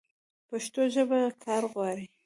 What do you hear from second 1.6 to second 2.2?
غواړي.